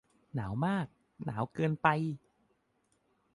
[0.35, 0.87] หนาวมาก
[1.25, 1.87] หนาวเกินไป